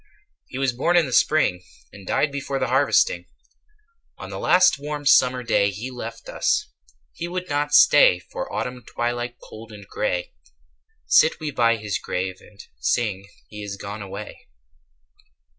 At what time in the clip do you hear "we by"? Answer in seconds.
11.39-11.75